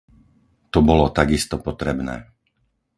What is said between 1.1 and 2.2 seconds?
takisto potrebné.